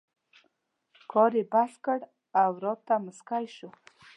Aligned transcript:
کار 1.11 1.31
یې 1.37 1.43
بس 1.51 1.73
کړ 1.85 1.99
او 2.41 2.51
راته 2.65 2.93
مسکی 3.05 3.45
شو. 3.55 3.69